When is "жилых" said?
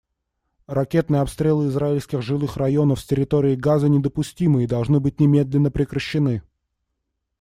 2.23-2.57